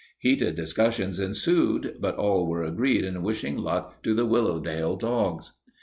Heated 0.17 0.55
discussions 0.55 1.19
ensued, 1.19 1.97
but 1.99 2.15
all 2.15 2.47
were 2.47 2.63
agreed 2.63 3.05
in 3.05 3.21
wishing 3.21 3.55
luck 3.59 4.01
to 4.01 4.15
the 4.15 4.25
Willowdale 4.25 4.95
dogs. 4.95 5.51